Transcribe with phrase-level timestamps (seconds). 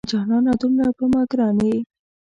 [0.11, 1.77] جانانه دومره په ما ګران یې